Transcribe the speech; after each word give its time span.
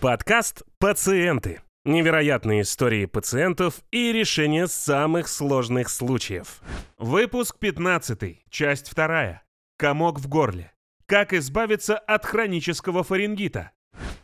Подкаст 0.00 0.62
«Пациенты». 0.78 1.60
Невероятные 1.84 2.62
истории 2.62 3.04
пациентов 3.04 3.82
и 3.90 4.12
решение 4.12 4.66
самых 4.66 5.28
сложных 5.28 5.90
случаев. 5.90 6.62
Выпуск 6.96 7.58
15, 7.58 8.38
часть 8.48 8.94
2. 8.94 9.42
Комок 9.76 10.18
в 10.18 10.26
горле. 10.26 10.72
Как 11.04 11.34
избавиться 11.34 11.98
от 11.98 12.24
хронического 12.24 13.04
фарингита. 13.04 13.72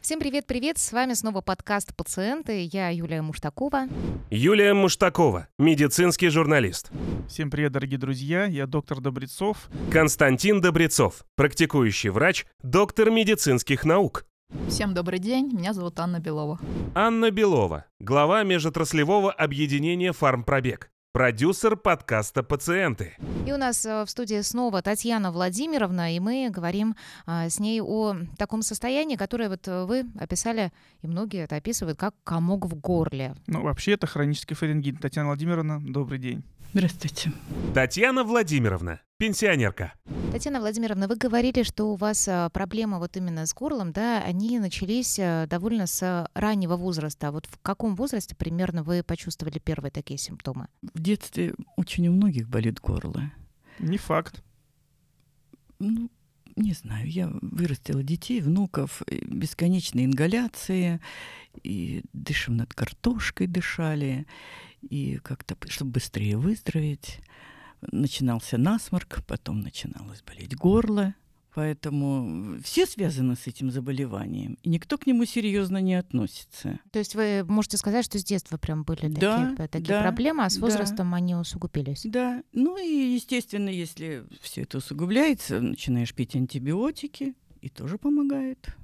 Всем 0.00 0.18
привет-привет, 0.18 0.78
с 0.78 0.92
вами 0.92 1.12
снова 1.12 1.42
подкаст 1.42 1.94
«Пациенты», 1.94 2.66
я 2.72 2.88
Юлия 2.88 3.20
Муштакова. 3.20 3.86
Юлия 4.30 4.72
Муштакова, 4.72 5.48
медицинский 5.58 6.30
журналист. 6.30 6.90
Всем 7.28 7.50
привет, 7.50 7.72
дорогие 7.72 7.98
друзья, 7.98 8.46
я 8.46 8.66
доктор 8.66 9.00
Добрецов. 9.02 9.68
Константин 9.92 10.62
Добрецов, 10.62 11.26
практикующий 11.34 12.08
врач, 12.08 12.46
доктор 12.62 13.10
медицинских 13.10 13.84
наук. 13.84 14.24
Всем 14.68 14.94
добрый 14.94 15.18
день, 15.18 15.52
меня 15.52 15.72
зовут 15.72 15.98
Анна 15.98 16.20
Белова. 16.20 16.60
Анна 16.94 17.30
Белова, 17.30 17.86
глава 17.98 18.42
межотраслевого 18.42 19.32
объединения 19.32 20.12
«Фармпробег», 20.12 20.90
продюсер 21.12 21.76
подкаста 21.76 22.42
«Пациенты». 22.42 23.16
И 23.46 23.52
у 23.52 23.56
нас 23.56 23.86
э, 23.86 24.04
в 24.04 24.10
студии 24.10 24.40
снова 24.42 24.82
Татьяна 24.82 25.32
Владимировна, 25.32 26.14
и 26.14 26.20
мы 26.20 26.50
говорим 26.50 26.94
а, 27.26 27.48
с 27.48 27.58
ней 27.58 27.80
о 27.80 28.16
таком 28.36 28.62
состоянии, 28.62 29.16
которое 29.16 29.48
вот 29.48 29.66
э, 29.66 29.84
вы 29.84 30.04
описали, 30.18 30.72
и 31.00 31.06
многие 31.06 31.44
это 31.44 31.56
описывают, 31.56 31.98
как 31.98 32.14
комок 32.22 32.66
в 32.66 32.74
горле. 32.74 33.34
Ну, 33.46 33.62
вообще 33.62 33.92
это 33.92 34.06
хронический 34.06 34.54
фарингит. 34.54 35.00
Татьяна 35.00 35.28
Владимировна, 35.28 35.80
добрый 35.80 36.18
день. 36.18 36.44
Здравствуйте. 36.72 37.32
Татьяна 37.74 38.22
Владимировна, 38.24 39.00
пенсионерка. 39.16 39.94
Татьяна 40.32 40.60
Владимировна, 40.60 41.08
вы 41.08 41.16
говорили, 41.16 41.62
что 41.62 41.86
у 41.92 41.96
вас 41.96 42.28
а, 42.28 42.50
проблемы 42.50 42.98
вот 42.98 43.16
именно 43.16 43.46
с 43.46 43.54
горлом, 43.54 43.92
да, 43.92 44.22
они 44.22 44.58
начались 44.58 45.18
а, 45.18 45.46
довольно 45.46 45.86
с 45.86 46.28
раннего 46.34 46.76
возраста. 46.76 47.28
А 47.28 47.32
Вот 47.32 47.46
в 47.46 47.58
каком 47.62 47.94
возрасте 47.96 48.34
примерно 48.36 48.82
вы 48.82 49.02
почувствовали 49.02 49.58
первые 49.58 49.90
такие 49.90 50.18
симптомы? 50.18 50.68
В 50.82 51.00
детстве 51.00 51.54
очень 51.76 52.08
у 52.08 52.12
многих 52.12 52.48
болит 52.48 52.80
горло. 52.80 53.32
Не 53.78 53.96
факт. 53.96 54.42
Ну, 55.78 56.10
не 56.56 56.72
знаю, 56.72 57.10
я 57.10 57.30
вырастила 57.40 58.02
детей, 58.02 58.40
внуков, 58.40 59.02
бесконечные 59.08 60.06
ингаляции, 60.06 61.00
и 61.62 62.02
дышим 62.12 62.56
над 62.56 62.74
картошкой 62.74 63.46
дышали, 63.46 64.26
и 64.86 65.16
как-то, 65.18 65.56
чтобы 65.68 65.92
быстрее 65.92 66.36
выздороветь, 66.36 67.20
начинался 67.80 68.58
насморк, 68.58 69.24
потом 69.26 69.60
начиналось 69.60 70.22
болеть 70.22 70.56
горло. 70.56 71.14
Поэтому 71.54 72.58
все 72.62 72.84
связаны 72.84 73.34
с 73.34 73.46
этим 73.46 73.70
заболеванием, 73.70 74.58
и 74.62 74.68
никто 74.68 74.98
к 74.98 75.06
нему 75.06 75.24
серьезно 75.24 75.78
не 75.78 75.94
относится. 75.94 76.78
То 76.92 76.98
есть 76.98 77.14
вы 77.14 77.44
можете 77.48 77.78
сказать, 77.78 78.04
что 78.04 78.18
с 78.18 78.24
детства 78.24 78.58
прям 78.58 78.82
были 78.82 79.08
Да, 79.08 79.52
такие, 79.52 79.68
такие 79.68 79.88
да, 79.88 80.02
проблемы, 80.02 80.44
а 80.44 80.50
с 80.50 80.56
да. 80.56 80.60
возрастом 80.60 81.14
они 81.14 81.34
усугубились? 81.34 82.02
Да, 82.04 82.42
ну 82.52 82.76
и, 82.76 83.14
естественно, 83.14 83.70
если 83.70 84.24
все 84.42 84.62
это 84.62 84.78
усугубляется, 84.78 85.62
начинаешь 85.62 86.12
пить 86.12 86.36
антибиотики, 86.36 87.34
и 87.62 87.70
тоже 87.70 87.96
помогает 87.96 88.76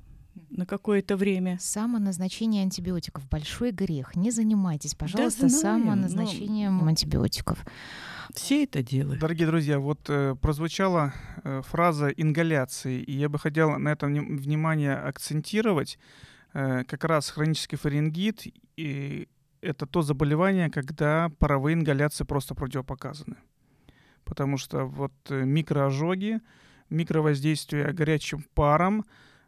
на 0.56 0.66
какое-то 0.66 1.16
время. 1.16 1.58
Самоназначение 1.60 2.62
антибиотиков– 2.62 3.28
большой 3.30 3.72
грех. 3.72 4.16
Не 4.16 4.30
занимайтесь, 4.30 4.94
пожалуйста, 4.94 5.48
знаю, 5.48 5.78
но- 5.78 5.84
самоназначением 5.84 6.86
антибиотиков. 6.86 7.64
Все 8.34 8.64
это 8.64 8.82
делают. 8.82 9.20
Дорогие 9.20 9.46
друзья, 9.46 9.78
вот 9.78 10.00
э, 10.08 10.34
прозвучала 10.40 11.12
э, 11.44 11.62
фраза 11.64 12.08
ингаляции, 12.08 13.02
и 13.02 13.12
я 13.12 13.28
бы 13.28 13.38
хотел 13.38 13.78
на 13.78 13.88
этом 13.90 14.12
вни- 14.14 14.36
внимание 14.36 14.94
акцентировать. 14.94 15.98
Э, 16.54 16.84
как 16.84 17.04
раз 17.04 17.30
хронический 17.30 17.76
фарингит 17.76 18.46
и 18.76 19.28
это 19.60 19.86
то 19.86 20.02
заболевание, 20.02 20.70
когда 20.70 21.30
паровые 21.38 21.74
ингаляции 21.74 22.24
просто 22.24 22.54
противопоказаны. 22.54 23.36
Потому 24.24 24.56
что 24.58 24.84
вот 24.84 25.12
э, 25.28 25.44
микроожоги, 25.44 26.40
микровоздействие 26.90 27.92
горячим 27.92 28.44
паром, 28.54 29.04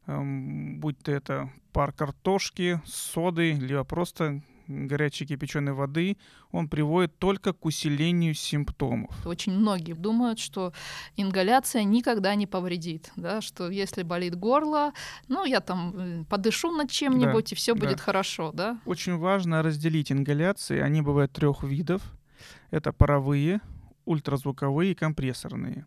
будь 0.07 0.99
то 0.99 1.13
это 1.13 1.51
пар 1.73 1.93
картошки, 1.93 2.81
соды, 2.87 3.53
либо 3.53 3.85
просто 3.85 4.43
горячей 4.67 5.27
кипяченой 5.27 5.73
воды, 5.73 6.17
он 6.51 6.69
приводит 6.69 7.19
только 7.19 7.53
к 7.53 7.65
усилению 7.65 8.35
симптомов. 8.35 9.15
Очень 9.27 9.53
многие 9.53 9.93
думают, 9.93 10.39
что 10.39 10.73
ингаляция 11.17 11.85
никогда 11.85 12.35
не 12.35 12.47
повредит, 12.47 13.13
да, 13.17 13.41
что 13.41 13.69
если 13.69 14.03
болит 14.03 14.37
горло, 14.37 14.93
ну, 15.29 15.45
я 15.45 15.61
там 15.61 15.93
э, 15.95 16.25
подышу 16.25 16.71
над 16.71 16.91
чем-нибудь, 16.91 17.53
и 17.53 17.55
все 17.55 17.75
да. 17.75 17.81
будет 17.81 18.01
хорошо, 18.01 18.53
да. 18.53 18.79
Очень 18.87 19.17
важно 19.17 19.63
разделить 19.63 20.13
ингаляции. 20.13 20.81
Они 20.81 21.03
бывают 21.03 21.33
трех 21.33 21.63
видов. 21.63 22.03
Это 22.71 22.93
паровые, 22.93 23.61
ультразвуковые 24.05 24.93
и 24.93 24.95
компрессорные. 24.95 25.87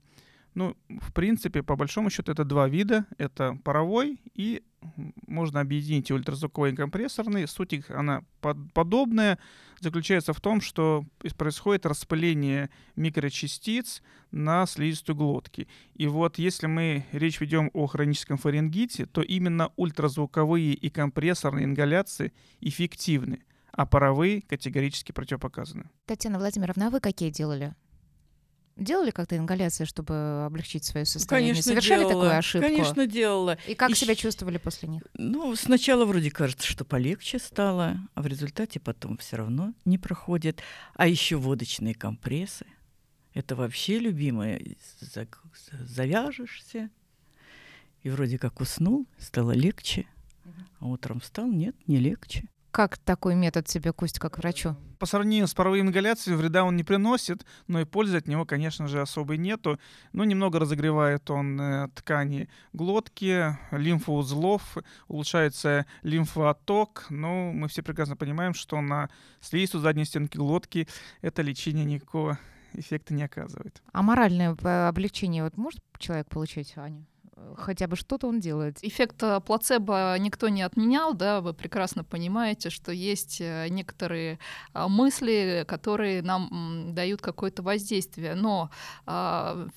Ну, 0.57 0.75
в 0.89 1.13
принципе, 1.13 1.61
по 1.61 1.75
большому 1.75 2.09
счету, 2.09 2.31
это 2.31 2.43
два 2.43 2.67
вида. 2.67 3.05
Это 3.19 3.59
паровой 3.63 4.19
и 4.33 4.63
можно 5.27 5.59
объединить 5.59 6.09
и 6.09 6.13
ультразвуковой 6.13 6.71
и 6.71 6.75
компрессорный. 6.75 7.47
Суть 7.47 7.73
их, 7.73 7.91
она 7.91 8.23
под- 8.41 8.73
подобная. 8.73 9.37
Заключается 9.81 10.33
в 10.33 10.41
том, 10.41 10.59
что 10.61 11.05
ис- 11.21 11.35
происходит 11.35 11.85
распыление 11.85 12.71
микрочастиц 12.95 14.01
на 14.31 14.65
слизистую 14.65 15.15
глотки. 15.15 15.67
И 15.93 16.07
вот 16.07 16.39
если 16.39 16.65
мы 16.65 17.05
речь 17.11 17.39
ведем 17.39 17.69
о 17.73 17.85
хроническом 17.85 18.37
фарингите, 18.37 19.05
то 19.05 19.21
именно 19.21 19.71
ультразвуковые 19.75 20.73
и 20.73 20.89
компрессорные 20.89 21.65
ингаляции 21.65 22.33
эффективны, 22.61 23.43
а 23.71 23.85
паровые 23.85 24.41
категорически 24.41 25.11
противопоказаны. 25.11 25.83
Татьяна 26.07 26.39
Владимировна, 26.39 26.87
а 26.87 26.89
вы 26.89 26.99
какие 26.99 27.29
делали? 27.29 27.75
Делали 28.77 29.09
как-то 29.09 29.35
ингаляции, 29.35 29.85
чтобы 29.85 30.45
облегчить 30.45 30.85
свое 30.85 31.05
состояние? 31.05 31.53
Конечно, 31.53 31.71
Совершали 31.71 31.99
делала. 32.01 32.13
такую 32.13 32.37
ошибку? 32.37 32.67
Конечно, 32.67 33.07
делала. 33.07 33.57
И 33.67 33.73
как 33.73 33.89
И 33.89 33.95
себя 33.95 34.13
чувствовали 34.15 34.57
после 34.57 34.87
них? 34.87 35.03
Ну, 35.15 35.55
сначала 35.55 36.05
вроде 36.05 36.29
кажется, 36.29 36.67
что 36.67 36.85
полегче 36.85 37.39
стало, 37.39 37.97
а 38.13 38.21
в 38.21 38.27
результате 38.27 38.79
потом 38.79 39.17
все 39.17 39.37
равно 39.37 39.73
не 39.85 39.97
проходит. 39.97 40.61
А 40.93 41.07
еще 41.07 41.37
водочные 41.37 41.95
компрессы. 41.95 42.67
Это 43.33 43.55
вообще 43.55 43.97
любимое. 43.97 44.61
Завяжешься, 45.71 46.89
и 48.03 48.09
вроде 48.09 48.37
как 48.37 48.61
уснул, 48.61 49.07
стало 49.17 49.51
легче. 49.51 50.05
А 50.79 50.85
утром 50.85 51.19
встал, 51.19 51.47
нет, 51.47 51.75
не 51.87 51.97
легче. 51.97 52.47
Как 52.77 52.99
такой 52.99 53.33
метод 53.33 53.65
тебе, 53.65 53.91
Кость, 53.91 54.19
как 54.19 54.37
врачу? 54.37 54.75
По 54.99 55.07
сравнению 55.07 55.47
с 55.47 55.55
паровой 55.55 55.81
ингаляцией 55.81 56.37
вреда 56.37 56.63
он 56.63 56.75
не 56.75 56.83
приносит, 56.83 57.43
но 57.65 57.81
и 57.81 57.85
пользы 57.85 58.17
от 58.17 58.27
него, 58.27 58.45
конечно 58.45 58.87
же, 58.87 59.01
особой 59.01 59.39
нету. 59.39 59.79
Но 60.13 60.23
немного 60.25 60.59
разогревает 60.59 61.27
он 61.31 61.59
э, 61.59 61.87
ткани 61.95 62.49
глотки, 62.73 63.57
лимфоузлов, 63.71 64.77
улучшается 65.07 65.87
лимфоотток. 66.03 67.07
Но 67.09 67.51
мы 67.51 67.67
все 67.67 67.81
прекрасно 67.81 68.15
понимаем, 68.15 68.53
что 68.53 68.79
на 68.79 69.09
слизистую 69.41 69.81
задней 69.81 70.05
стенки 70.05 70.37
глотки 70.37 70.87
это 71.21 71.41
лечение 71.41 71.83
никакого 71.83 72.37
эффекта 72.73 73.15
не 73.15 73.23
оказывает. 73.23 73.81
А 73.91 74.03
моральное 74.03 74.55
э, 74.55 74.87
облегчение 74.87 75.43
вот 75.43 75.57
может 75.57 75.81
человек 75.97 76.29
получить, 76.29 76.73
Аня? 76.77 77.07
Э, 77.37 77.53
Хотя 77.57 77.87
бы 77.87 77.95
что-то 77.95 78.27
он 78.27 78.39
делает. 78.39 78.77
Эффект 78.81 79.23
э, 79.23 79.39
плацебо 79.41 80.15
никто 80.19 80.49
не 80.49 80.61
отменял, 80.61 81.13
да, 81.13 81.41
вы 81.41 81.53
прекрасно 81.53 82.03
понимаете, 82.03 82.69
что 82.69 82.91
есть 82.91 83.41
э, 83.41 83.67
некоторые 83.69 84.39
а, 84.73 84.87
мысли, 84.87 85.65
которые 85.67 86.21
нам 86.21 86.93
дают 86.93 87.21
какое-то 87.21 87.63
воздействие. 87.63 88.35
Но 88.35 88.69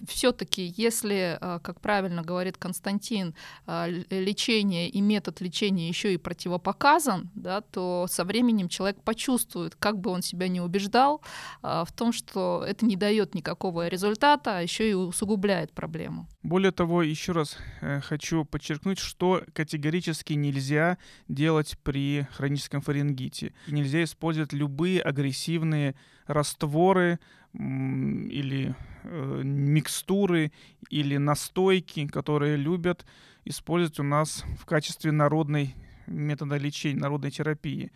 все-таки, 0.06 0.74
если, 0.76 1.38
а, 1.40 1.58
как 1.58 1.80
правильно 1.80 2.22
говорит 2.22 2.56
Константин, 2.56 3.34
а, 3.66 3.88
лечение 3.88 4.88
и 4.88 5.00
метод 5.00 5.40
лечения 5.40 5.88
еще 5.88 6.14
и 6.14 6.16
противопоказан, 6.16 7.30
да, 7.34 7.60
то 7.60 8.06
со 8.08 8.24
временем 8.24 8.68
человек 8.68 9.02
почувствует, 9.02 9.74
как 9.76 9.98
бы 9.98 10.10
он 10.10 10.22
себя 10.22 10.48
не 10.48 10.60
убеждал, 10.60 11.22
а, 11.62 11.84
в 11.84 11.92
том, 11.92 12.12
что 12.12 12.64
это 12.66 12.84
не 12.86 12.96
дает 12.96 13.34
никакого 13.34 13.88
результата, 13.88 14.58
а 14.58 14.62
еще 14.62 14.90
и 14.90 14.94
усугубляет 14.94 15.72
проблему. 15.72 16.28
Более 16.42 16.72
того, 16.72 17.02
еще 17.02 17.32
раз 17.32 17.58
э, 17.82 18.00
хочу 18.00 18.46
подчеркнуть, 18.46 18.98
что 18.98 19.42
категорически 19.52 20.32
нельзя 20.32 20.96
делать 21.28 21.76
при 21.82 22.26
хроническом 22.32 22.80
фарингите. 22.80 23.52
Нельзя 23.66 24.02
использовать 24.04 24.54
любые 24.54 25.02
агрессивные 25.02 25.94
растворы 26.26 27.18
или 27.52 28.74
э, 29.02 29.42
микстуры 29.44 30.52
или 30.88 31.18
настойки, 31.18 32.06
которые 32.06 32.56
любят 32.56 33.04
использовать 33.44 34.00
у 34.00 34.04
нас 34.04 34.44
в 34.58 34.64
качестве 34.64 35.12
народной 35.12 35.74
метода 36.06 36.56
лечения, 36.56 37.00
народной 37.00 37.30
терапии. 37.30 37.92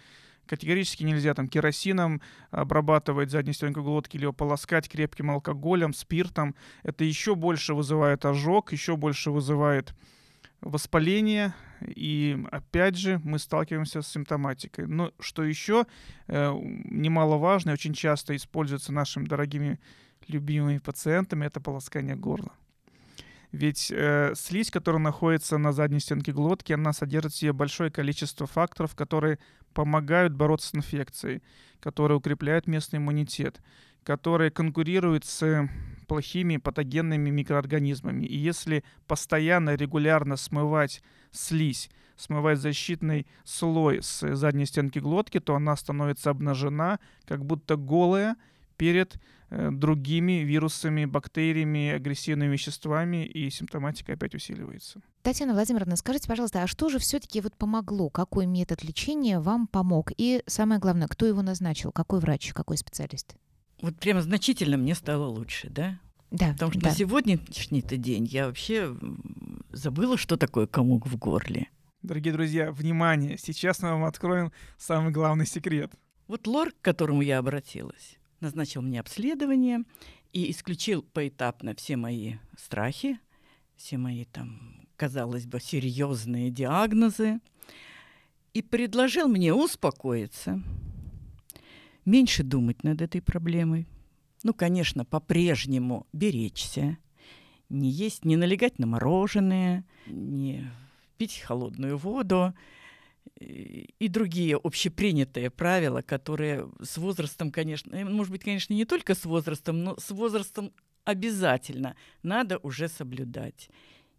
Категорически 0.46 1.02
нельзя 1.04 1.34
там 1.34 1.48
керосином 1.48 2.20
обрабатывать 2.50 3.30
заднюю 3.30 3.54
стенку 3.54 3.82
глотки 3.82 4.16
или 4.16 4.26
ополоскать 4.26 4.88
крепким 4.88 5.30
алкоголем, 5.30 5.94
спиртом. 5.94 6.54
Это 6.82 7.04
еще 7.04 7.34
больше 7.34 7.74
вызывает 7.74 8.24
ожог, 8.24 8.72
еще 8.72 8.96
больше 8.96 9.30
вызывает 9.30 9.94
воспаление, 10.60 11.54
и 11.80 12.42
опять 12.50 12.96
же 12.96 13.20
мы 13.22 13.38
сталкиваемся 13.38 14.02
с 14.02 14.08
симптоматикой. 14.08 14.86
Но 14.86 15.12
что 15.20 15.44
еще 15.44 15.86
э, 16.26 16.52
немаловажно 16.54 17.70
и 17.70 17.74
очень 17.74 17.92
часто 17.92 18.34
используется 18.34 18.92
нашими 18.92 19.26
дорогими 19.26 19.78
любимыми 20.26 20.78
пациентами, 20.78 21.46
это 21.46 21.60
полоскание 21.60 22.16
горла. 22.16 22.52
Ведь 23.52 23.92
э, 23.94 24.32
слизь, 24.34 24.70
которая 24.70 25.00
находится 25.00 25.58
на 25.58 25.72
задней 25.72 26.00
стенке 26.00 26.32
глотки, 26.32 26.72
она 26.72 26.92
содержит 26.92 27.32
в 27.32 27.36
себе 27.36 27.52
большое 27.52 27.88
количество 27.88 28.48
факторов, 28.48 28.96
которые 28.96 29.38
помогают 29.74 30.32
бороться 30.32 30.68
с 30.68 30.74
инфекцией, 30.74 31.42
которые 31.80 32.18
укрепляют 32.18 32.66
местный 32.66 32.98
иммунитет, 32.98 33.60
которые 34.02 34.50
конкурируют 34.50 35.24
с 35.24 35.68
плохими 36.06 36.56
патогенными 36.58 37.30
микроорганизмами. 37.30 38.24
И 38.24 38.36
если 38.36 38.84
постоянно, 39.06 39.74
регулярно 39.74 40.36
смывать 40.36 41.02
слизь, 41.30 41.90
смывать 42.16 42.58
защитный 42.58 43.26
слой 43.44 44.02
с 44.02 44.34
задней 44.34 44.66
стенки 44.66 44.98
глотки, 44.98 45.40
то 45.40 45.54
она 45.54 45.76
становится 45.76 46.30
обнажена, 46.30 47.00
как 47.26 47.44
будто 47.44 47.76
голая 47.76 48.36
перед 48.76 49.18
Э, 49.56 49.70
другими 49.70 50.42
вирусами, 50.42 51.04
бактериями, 51.04 51.90
агрессивными 51.90 52.52
веществами, 52.52 53.24
и 53.24 53.50
симптоматика 53.50 54.14
опять 54.14 54.34
усиливается. 54.34 55.00
Татьяна 55.24 55.54
Владимировна, 55.54 55.96
скажите, 55.96 56.28
пожалуйста, 56.28 56.62
а 56.62 56.66
что 56.66 56.90
же 56.90 56.98
все-таки 56.98 57.40
вот 57.40 57.56
помогло? 57.56 58.10
Какой 58.10 58.44
метод 58.44 58.84
лечения 58.84 59.40
вам 59.40 59.66
помог? 59.66 60.12
И 60.18 60.42
самое 60.46 60.78
главное, 60.78 61.08
кто 61.08 61.24
его 61.24 61.40
назначил? 61.40 61.92
Какой 61.92 62.20
врач, 62.20 62.52
какой 62.52 62.76
специалист? 62.76 63.34
Вот 63.80 63.96
прямо 63.98 64.20
значительно 64.20 64.76
мне 64.76 64.94
стало 64.94 65.26
лучше, 65.28 65.70
да? 65.70 65.98
Да. 66.30 66.52
Потому 66.52 66.72
что 66.72 66.82
да. 66.82 66.90
на 66.90 66.94
сегодняшний-то 66.94 67.96
день 67.96 68.26
я 68.26 68.48
вообще 68.48 68.94
забыла, 69.72 70.18
что 70.18 70.36
такое 70.36 70.66
комок 70.66 71.06
в 71.06 71.16
горле. 71.16 71.70
Дорогие 72.02 72.34
друзья, 72.34 72.70
внимание! 72.70 73.38
Сейчас 73.38 73.80
мы 73.80 73.92
вам 73.92 74.04
откроем 74.04 74.52
самый 74.76 75.10
главный 75.10 75.46
секрет. 75.46 75.90
Вот 76.28 76.46
лор, 76.46 76.70
к 76.70 76.82
которому 76.82 77.22
я 77.22 77.38
обратилась, 77.38 78.18
назначил 78.40 78.82
мне 78.82 79.00
обследование 79.00 79.84
и 80.34 80.50
исключил 80.50 81.02
поэтапно 81.02 81.74
все 81.74 81.96
мои 81.96 82.34
страхи, 82.58 83.18
все 83.74 83.96
мои 83.96 84.26
там, 84.26 84.83
казалось 84.96 85.46
бы, 85.46 85.60
серьезные 85.60 86.50
диагнозы 86.50 87.40
и 88.52 88.62
предложил 88.62 89.28
мне 89.28 89.52
успокоиться, 89.52 90.62
меньше 92.04 92.42
думать 92.42 92.84
над 92.84 93.02
этой 93.02 93.20
проблемой. 93.20 93.86
Ну, 94.42 94.54
конечно, 94.54 95.04
по-прежнему 95.04 96.06
беречься, 96.12 96.98
не 97.68 97.90
есть, 97.90 98.24
не 98.24 98.36
налегать 98.36 98.78
на 98.78 98.86
мороженое, 98.86 99.84
не 100.06 100.70
пить 101.16 101.40
холодную 101.40 101.96
воду, 101.96 102.54
и 103.40 104.08
другие 104.08 104.58
общепринятые 104.62 105.50
правила, 105.50 106.02
которые 106.02 106.70
с 106.82 106.98
возрастом, 106.98 107.50
конечно, 107.50 107.94
э, 107.94 108.04
может 108.04 108.30
быть, 108.30 108.44
конечно, 108.44 108.74
не 108.74 108.84
только 108.84 109.14
с 109.14 109.24
возрастом, 109.24 109.82
но 109.82 109.96
с 109.98 110.10
возрастом 110.10 110.72
обязательно 111.04 111.96
надо 112.22 112.58
уже 112.58 112.88
соблюдать. 112.88 113.70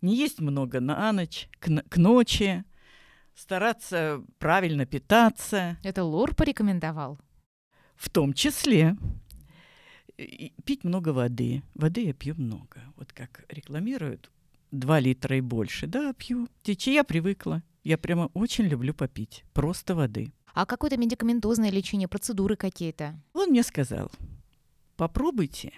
Не 0.02 0.16
есть 0.16 0.40
много 0.40 0.80
на 0.80 1.12
ночь, 1.12 1.50
к, 1.60 1.70
к 1.90 1.98
ночи, 1.98 2.64
стараться 3.36 4.24
правильно 4.40 4.86
питаться. 4.86 5.78
Это 5.84 6.04
Лор 6.04 6.36
порекомендовал? 6.36 7.20
В 7.96 8.10
том 8.10 8.34
числе. 8.34 8.98
И 10.18 10.54
пить 10.64 10.84
много 10.84 11.10
воды. 11.10 11.64
Воды 11.74 12.06
я 12.06 12.14
пью 12.14 12.36
много. 12.36 12.82
Вот 12.96 13.12
как 13.14 13.46
рекламируют, 13.50 14.32
2 14.72 15.00
литра 15.00 15.38
и 15.38 15.42
больше. 15.42 15.88
Да, 15.88 16.14
пью. 16.14 16.48
Течи 16.64 16.94
я 16.94 17.04
привыкла. 17.04 17.64
Я 17.84 17.98
прямо 17.98 18.30
очень 18.34 18.66
люблю 18.66 18.94
попить. 18.94 19.44
Просто 19.54 19.96
воды. 19.96 20.32
А 20.54 20.66
какое-то 20.66 20.98
медикаментозное 20.98 21.70
лечение, 21.70 22.08
процедуры 22.08 22.56
какие-то? 22.56 23.22
Он 23.34 23.50
мне 23.50 23.62
сказал, 23.62 24.10
попробуйте 24.96 25.74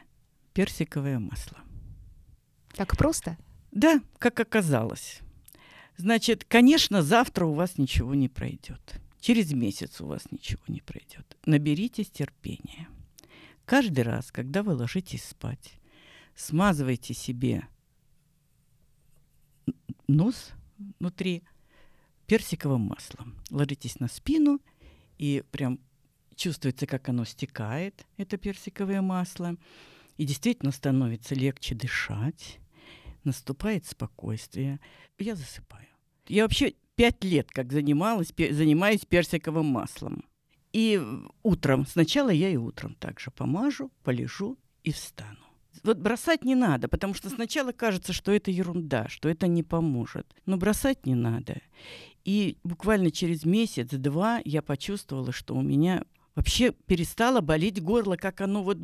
персиковое 0.53 1.17
масло. 1.17 1.57
Так 2.75 2.95
просто? 2.95 3.37
Да, 3.71 4.01
как 4.17 4.39
оказалось. 4.39 5.21
Значит, 5.97 6.45
конечно, 6.45 7.01
завтра 7.01 7.45
у 7.45 7.53
вас 7.53 7.77
ничего 7.77 8.13
не 8.13 8.29
пройдет. 8.29 9.01
Через 9.19 9.51
месяц 9.51 9.99
у 9.99 10.05
вас 10.05 10.31
ничего 10.31 10.61
не 10.67 10.81
пройдет. 10.81 11.37
Наберитесь 11.45 12.09
терпения. 12.09 12.87
Каждый 13.65 14.01
раз, 14.01 14.31
когда 14.31 14.63
вы 14.63 14.75
ложитесь 14.75 15.23
спать, 15.25 15.73
смазывайте 16.35 17.13
себе 17.13 17.67
нос 20.07 20.51
внутри 20.99 21.43
персиковым 22.27 22.81
маслом. 22.81 23.35
Ложитесь 23.49 23.99
на 23.99 24.07
спину 24.07 24.61
и 25.17 25.43
прям 25.51 25.79
чувствуется, 26.35 26.85
как 26.85 27.09
оно 27.09 27.25
стекает, 27.25 28.05
это 28.17 28.37
персиковое 28.37 29.01
масло. 29.01 29.57
И 30.17 30.25
действительно 30.25 30.71
становится 30.71 31.35
легче 31.35 31.75
дышать, 31.75 32.59
наступает 33.23 33.85
спокойствие. 33.85 34.79
Я 35.17 35.35
засыпаю. 35.35 35.87
Я 36.27 36.43
вообще 36.43 36.73
пять 36.95 37.23
лет 37.23 37.49
как 37.51 37.71
занималась, 37.71 38.33
занимаюсь 38.37 39.05
персиковым 39.05 39.65
маслом. 39.67 40.25
И 40.73 41.01
утром, 41.43 41.85
сначала 41.87 42.29
я 42.29 42.49
и 42.49 42.57
утром 42.57 42.95
также 42.95 43.31
помажу, 43.31 43.91
полежу 44.03 44.57
и 44.83 44.91
встану. 44.91 45.37
Вот 45.83 45.99
бросать 45.99 46.43
не 46.43 46.55
надо, 46.55 46.87
потому 46.87 47.13
что 47.13 47.29
сначала 47.29 47.71
кажется, 47.71 48.13
что 48.13 48.31
это 48.31 48.51
ерунда, 48.51 49.07
что 49.07 49.29
это 49.29 49.47
не 49.47 49.63
поможет. 49.63 50.35
Но 50.45 50.57
бросать 50.57 51.05
не 51.05 51.15
надо. 51.15 51.61
И 52.25 52.57
буквально 52.63 53.11
через 53.11 53.45
месяц-два 53.45 54.41
я 54.43 54.61
почувствовала, 54.61 55.31
что 55.31 55.55
у 55.55 55.61
меня 55.61 56.03
вообще 56.35 56.71
перестало 56.71 57.41
болеть 57.41 57.81
горло, 57.81 58.15
как 58.15 58.41
оно 58.41 58.63
вот 58.63 58.77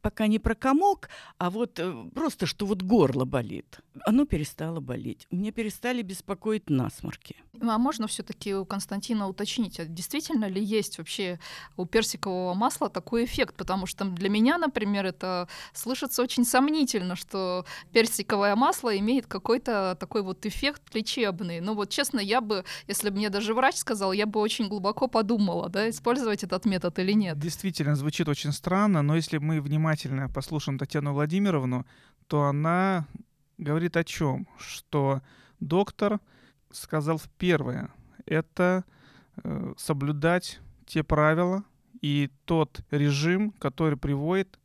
пока 0.00 0.26
не 0.26 0.38
про 0.38 0.54
комок, 0.54 1.08
а 1.38 1.50
вот 1.50 1.78
э, 1.78 2.10
просто, 2.14 2.46
что 2.46 2.66
вот 2.66 2.82
горло 2.82 3.24
болит. 3.24 3.80
Оно 4.04 4.26
перестало 4.26 4.80
болеть. 4.80 5.26
Мне 5.30 5.52
перестали 5.52 6.02
беспокоить 6.02 6.70
насморки. 6.70 7.36
А 7.60 7.78
можно 7.78 8.06
все-таки 8.06 8.54
у 8.54 8.64
Константина 8.64 9.28
уточнить, 9.28 9.80
а 9.80 9.84
действительно 9.84 10.46
ли 10.46 10.62
есть 10.62 10.98
вообще 10.98 11.38
у 11.76 11.86
персикового 11.86 12.54
масла 12.54 12.88
такой 12.88 13.24
эффект? 13.24 13.54
Потому 13.56 13.86
что 13.86 14.04
для 14.04 14.28
меня, 14.28 14.58
например, 14.58 15.06
это 15.06 15.48
слышится 15.72 16.22
очень 16.22 16.44
сомнительно, 16.44 17.16
что 17.16 17.64
персиковое 17.92 18.56
масло 18.56 18.96
имеет 18.98 19.26
какой-то 19.26 19.96
такой 19.98 20.22
вот 20.22 20.44
эффект 20.46 20.94
лечебный. 20.94 21.60
Ну 21.60 21.74
вот 21.74 21.90
честно, 21.90 22.20
я 22.20 22.40
бы, 22.40 22.64
если 22.86 23.10
бы 23.10 23.16
мне 23.16 23.30
даже 23.30 23.54
врач 23.54 23.76
сказал, 23.76 24.12
я 24.12 24.26
бы 24.26 24.40
очень 24.40 24.68
глубоко 24.68 25.08
подумала, 25.08 25.68
да, 25.68 25.88
использовать 25.88 26.44
этот 26.44 26.64
метод 26.64 26.98
или 26.98 27.12
нет. 27.12 27.38
Действительно, 27.38 27.96
звучит 27.96 28.28
очень 28.28 28.52
странно, 28.52 29.02
но 29.02 29.16
если 29.16 29.38
мы 29.38 29.60
внимательно 29.76 30.28
послушаем 30.30 30.78
Татьяну 30.78 31.12
Владимировну, 31.12 31.86
то 32.28 32.44
она 32.44 33.06
говорит 33.58 33.96
о 33.96 34.04
чем? 34.04 34.48
Что 34.58 35.20
доктор 35.60 36.18
сказал 36.70 37.20
первое. 37.38 37.90
Это 38.24 38.84
э, 39.36 39.74
соблюдать 39.76 40.60
те 40.86 41.04
правила 41.04 41.62
и 42.00 42.30
тот 42.46 42.80
режим, 42.90 43.52
который 43.52 43.98
приводит 43.98 44.58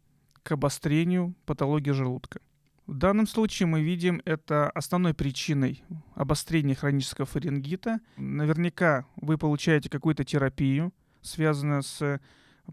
к 0.44 0.54
обострению 0.54 1.36
патологии 1.46 1.92
желудка. 1.92 2.40
В 2.88 2.96
данном 2.96 3.28
случае 3.28 3.68
мы 3.68 3.82
видим 3.82 4.22
это 4.26 4.70
основной 4.70 5.14
причиной 5.14 5.84
обострения 6.16 6.76
хронического 6.76 7.28
фарингита. 7.28 8.00
Наверняка 8.16 9.06
вы 9.18 9.38
получаете 9.38 9.90
какую-то 9.90 10.24
терапию, 10.24 10.94
связанную 11.22 11.84
с 11.84 12.20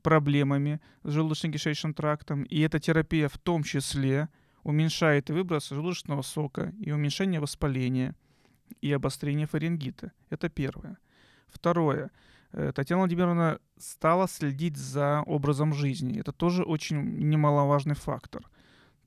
проблемами 0.03 0.81
с 1.03 1.15
желудочно-кишечным 1.15 1.95
трактом, 1.95 2.43
и 2.45 2.61
эта 2.61 2.79
терапия 2.79 3.29
в 3.29 3.39
том 3.39 3.63
числе 3.63 4.29
уменьшает 4.63 5.31
выброс 5.31 5.69
желудочного 5.71 6.23
сока 6.23 6.73
и 6.81 6.93
уменьшение 6.93 7.41
воспаления– 7.41 8.15
и 8.81 8.93
обострение 8.93 9.47
фарингита. 9.47 10.13
Это 10.31 10.49
первое. 10.49 10.99
Второе. 11.49 12.11
Э, 12.53 12.73
Татьяна 12.75 13.01
Владимировна 13.01 13.59
стала 13.79 14.29
следить 14.29 14.77
за 14.77 15.23
образом 15.27 15.73
жизни. 15.73 16.21
Это 16.21 16.33
тоже 16.33 16.63
очень 16.63 17.01
немаловажный 17.29 17.95
фактор. 17.95 18.49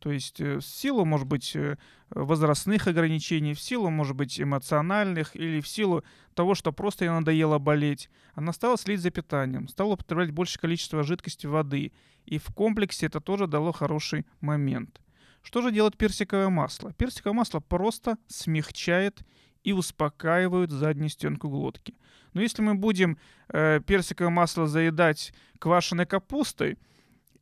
То 0.02 0.12
есть 0.12 0.42
э, 0.42 0.58
в 0.58 0.62
силу, 0.62 1.06
может 1.06 1.28
быть, 1.28 1.56
э, 1.56 1.78
возрастных 2.10 2.88
ограничений, 2.88 3.54
в 3.54 3.60
силу, 3.60 3.92
может 3.92 4.16
быть, 4.16 4.42
эмоциональных 4.42 5.36
или 5.36 5.62
в 5.62 5.68
силу 5.68 6.04
того, 6.34 6.56
что 6.56 6.72
просто 6.74 7.06
ей 7.06 7.12
надоело 7.12 7.60
болеть, 7.60 8.10
она 8.34 8.52
стала 8.52 8.80
следить 8.80 9.04
за 9.04 9.12
питанием, 9.12 9.68
стала 9.68 9.94
употреблять 9.94 10.32
большее 10.32 10.60
количество 10.60 11.04
жидкости 11.04 11.46
воды. 11.46 11.92
И 12.26 12.40
в 12.40 12.46
комплексе 12.48 13.06
это 13.06 13.22
тоже 13.22 13.46
дало 13.46 13.72
хороший 13.72 14.26
момент. 14.40 15.00
Что 15.44 15.62
же 15.62 15.72
делает 15.72 15.98
персиковое 15.98 16.50
масло? 16.50 16.94
Персиковое 16.94 17.36
масло 17.36 17.60
просто 17.60 18.18
смягчает 18.28 19.22
и 19.64 19.72
успокаивают 19.72 20.72
заднюю 20.72 21.10
стенку 21.10 21.48
глотки. 21.48 21.94
Но 22.34 22.42
если 22.42 22.64
мы 22.64 22.74
будем 22.74 23.20
э, 23.50 23.82
персиковое 23.86 24.32
масло 24.32 24.66
заедать 24.66 25.32
квашеной 25.60 26.08
капустой 26.08 26.80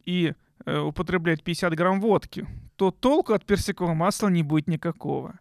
и 0.04 0.34
употреблять 0.66 1.44
50 1.44 1.74
грамм 1.75 2.01
водки, 2.01 2.48
то 2.75 2.92
толку 2.92 3.34
от 3.34 3.46
персикового 3.46 3.94
масла 3.94 4.30
не 4.30 4.44
будет 4.44 4.68
никакого. 4.68 5.39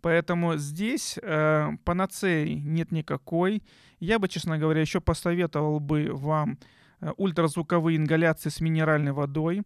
Поэтому 0.00 0.56
здесь 0.56 1.18
э, 1.20 1.70
панацеи 1.84 2.54
нет 2.54 2.92
никакой. 2.92 3.62
Я 3.98 4.18
бы, 4.18 4.28
честно 4.28 4.58
говоря, 4.58 4.80
еще 4.80 5.00
посоветовал 5.00 5.80
бы 5.80 6.10
вам 6.12 6.58
э, 7.00 7.12
ультразвуковые 7.16 7.96
ингаляции 7.96 8.48
с 8.48 8.60
минеральной 8.60 9.12
водой. 9.12 9.62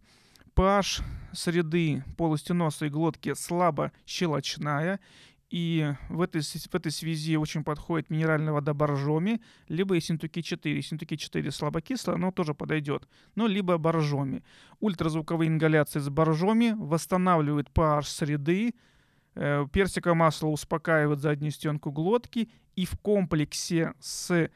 pH 0.55 1.03
среды 1.33 2.03
полости 2.17 2.51
носа 2.51 2.85
и 2.85 2.89
глотки 2.89 3.33
слабо 3.35 3.91
щелочная, 4.05 4.99
и 5.53 5.93
в 6.09 6.19
этой, 6.21 6.41
в 6.41 6.73
этой 6.73 6.91
связи 6.91 7.37
очень 7.37 7.63
подходит 7.63 8.09
минеральная 8.09 8.51
вода 8.51 8.73
боржоми, 8.73 9.39
либо 9.67 9.93
Ессентуки 9.93 10.41
4. 10.41 10.75
Ессентуки 10.75 11.15
4 11.15 11.51
слабокисло, 11.51 12.15
но 12.15 12.31
тоже 12.31 12.55
подойдет. 12.55 13.07
Ну, 13.35 13.45
либо 13.45 13.77
боржоми. 13.77 14.43
Ультразвуковые 14.79 15.49
ингаляции 15.49 15.99
с 15.99 16.09
боржоми 16.09 16.73
восстанавливают 16.75 17.69
pH 17.69 18.01
среды, 18.01 18.73
э, 19.35 19.67
персиковое 19.71 20.15
масло 20.15 20.47
успокаивает 20.47 21.19
заднюю 21.19 21.51
стенку 21.51 21.91
глотки, 21.91 22.49
и 22.75 22.85
в 22.87 22.97
комплексе 22.99 23.93
с, 23.99 24.49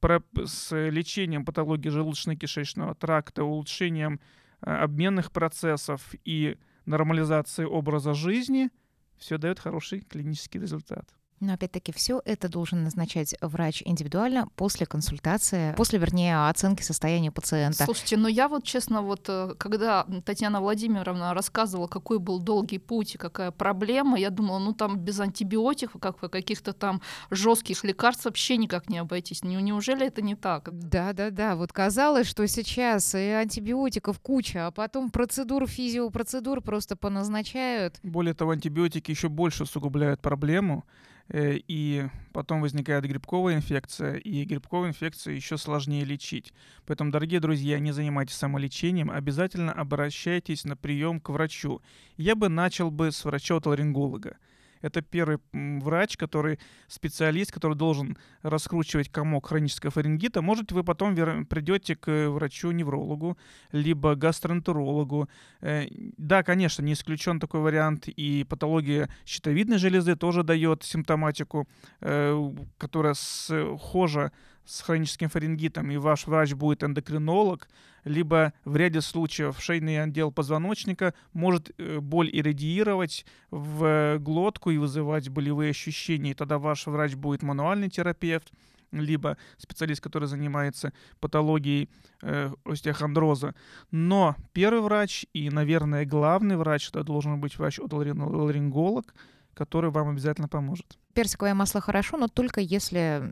с 0.00 0.88
лечением 0.88 1.44
патологии 1.44 1.90
желудочно-кишечного 1.90 2.94
тракта, 2.94 3.44
улучшением 3.44 4.18
э, 4.62 4.70
обменных 4.70 5.30
процессов 5.30 6.14
и 6.24 6.56
нормализацией 6.86 7.68
образа 7.68 8.14
жизни– 8.14 8.70
все 9.22 9.38
дает 9.38 9.60
хороший 9.60 10.00
клинический 10.00 10.60
результат. 10.60 11.08
Но 11.42 11.54
опять-таки 11.54 11.90
все 11.90 12.22
это 12.24 12.48
должен 12.48 12.84
назначать 12.84 13.34
врач 13.40 13.82
индивидуально 13.84 14.46
после 14.54 14.86
консультации, 14.86 15.74
после, 15.76 15.98
вернее, 15.98 16.48
оценки 16.48 16.82
состояния 16.82 17.32
пациента. 17.32 17.84
Слушайте, 17.84 18.16
ну 18.16 18.28
я 18.28 18.46
вот 18.46 18.62
честно, 18.62 19.02
вот 19.02 19.24
э, 19.28 19.56
когда 19.58 20.06
Татьяна 20.24 20.60
Владимировна 20.60 21.34
рассказывала, 21.34 21.88
какой 21.88 22.20
был 22.20 22.38
долгий 22.38 22.78
путь 22.78 23.16
и 23.16 23.18
какая 23.18 23.50
проблема, 23.50 24.16
я 24.20 24.30
думала, 24.30 24.60
ну 24.60 24.72
там 24.72 25.00
без 25.00 25.18
антибиотиков, 25.18 26.00
как 26.00 26.20
каких-то 26.30 26.72
там 26.72 27.02
жестких 27.32 27.82
лекарств 27.82 28.24
вообще 28.24 28.56
никак 28.56 28.88
не 28.88 28.98
обойтись. 28.98 29.42
Неужели 29.42 30.06
это 30.06 30.22
не 30.22 30.36
так? 30.36 30.68
Да, 30.70 31.12
да, 31.12 31.30
да. 31.30 31.56
Вот 31.56 31.72
казалось, 31.72 32.28
что 32.28 32.46
сейчас 32.46 33.16
и 33.16 33.18
антибиотиков 33.18 34.20
куча, 34.20 34.68
а 34.68 34.70
потом 34.70 35.10
процедур, 35.10 35.66
физиопроцедур 35.66 36.60
просто 36.60 36.94
поназначают. 36.94 37.98
Более 38.04 38.34
того, 38.34 38.52
антибиотики 38.52 39.10
еще 39.10 39.28
больше 39.28 39.64
усугубляют 39.64 40.22
проблему. 40.22 40.84
Э, 41.32 41.54
и 41.66 42.08
потом 42.34 42.60
возникает 42.60 43.04
грибковая 43.04 43.56
инфекция, 43.56 44.16
и 44.16 44.44
грибковую 44.44 44.90
инфекцию 44.90 45.34
еще 45.34 45.56
сложнее 45.56 46.04
лечить. 46.04 46.52
Поэтому, 46.84 47.10
дорогие 47.10 47.40
друзья, 47.40 47.78
не 47.78 47.90
занимайтесь 47.90 48.34
самолечением, 48.34 49.10
обязательно 49.10 49.72
обращайтесь 49.72 50.64
на 50.66 50.76
прием 50.76 51.20
к 51.20 51.30
врачу. 51.30 51.80
Я 52.18 52.34
бы 52.34 52.50
начал 52.50 52.90
бы 52.90 53.10
с 53.10 53.24
врача-отоларинголога. 53.24 54.36
Это 54.82 55.00
первый 55.00 55.38
врач, 55.52 56.16
который 56.16 56.58
специалист, 56.88 57.50
который 57.50 57.76
должен 57.76 58.18
раскручивать 58.42 59.08
комок 59.08 59.48
хронического 59.48 59.90
фарингита. 59.90 60.42
Может, 60.42 60.72
вы 60.72 60.84
потом 60.84 61.14
придете 61.46 61.96
к 61.96 62.28
врачу-неврологу, 62.28 63.38
либо 63.72 64.14
гастроэнтерологу. 64.14 65.28
Э, 65.60 65.86
да, 66.18 66.42
конечно, 66.42 66.82
не 66.82 66.92
исключен 66.92 67.40
такой 67.40 67.60
вариант, 67.60 68.08
и 68.08 68.44
патология 68.44 69.08
щитовидной 69.24 69.78
железы 69.78 70.16
тоже 70.16 70.42
дает 70.42 70.82
симптоматику, 70.82 71.68
э, 72.00 72.52
которая 72.78 73.14
схожа 73.14 74.32
хроническим 74.80 75.28
фарингитом, 75.28 75.90
и 75.90 75.96
ваш 75.96 76.26
врач 76.26 76.52
будет 76.54 76.82
эндокринолог, 76.82 77.68
либо 78.04 78.52
в 78.64 78.76
ряде 78.76 79.00
случаев 79.00 79.60
шейный 79.60 80.02
отдел 80.02 80.32
позвоночника 80.32 81.14
может 81.32 81.70
э, 81.78 82.00
боль 82.00 82.30
иррадиировать 82.32 83.24
в 83.50 84.18
глотку 84.18 84.70
и 84.70 84.78
вызывать 84.78 85.28
болевые 85.28 85.70
ощущения. 85.70 86.32
И 86.32 86.34
тогда 86.34 86.58
ваш 86.58 86.86
врач 86.86 87.14
будет 87.14 87.42
мануальный 87.42 87.90
терапевт, 87.90 88.52
либо 88.92 89.36
специалист, 89.56 90.02
который 90.02 90.28
занимается 90.28 90.92
патологией 91.20 91.88
э, 92.22 92.52
остеохондроза. 92.64 93.54
Но 93.90 94.36
первый 94.52 94.80
врач 94.82 95.26
и, 95.32 95.50
наверное, 95.50 96.04
главный 96.04 96.56
врач, 96.56 96.88
это 96.88 97.02
должен 97.02 97.40
быть 97.40 97.56
врач-отоларинголог, 97.58 99.14
который 99.54 99.90
вам 99.90 100.10
обязательно 100.10 100.48
поможет. 100.48 100.98
Персиковое 101.14 101.52
масло 101.54 101.82
хорошо, 101.82 102.16
но 102.16 102.26
только 102.26 102.62
если 102.62 103.22